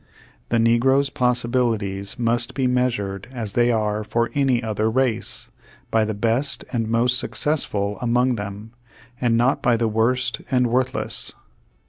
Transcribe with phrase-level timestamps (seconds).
[0.49, 5.49] The negro's possibilities must be m.easured as they are for any other race,
[5.91, 8.71] by the best and most successful among them,
[9.21, 11.33] and not by the worst and worthless.